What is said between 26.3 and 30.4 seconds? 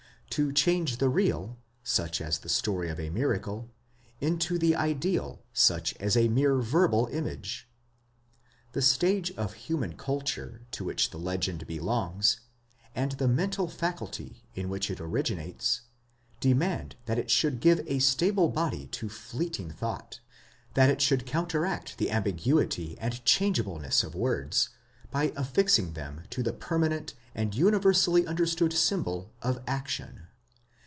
the permanent and universally understood symbol of action.